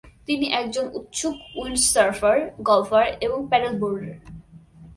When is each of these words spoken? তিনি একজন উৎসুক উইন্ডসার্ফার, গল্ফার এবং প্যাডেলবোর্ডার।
তিনি 0.25 0.45
একজন 0.51 0.85
উৎসুক 0.93 1.35
উইন্ডসার্ফার, 1.55 2.37
গল্ফার 2.59 3.05
এবং 3.21 3.39
প্যাডেলবোর্ডার। 3.49 4.15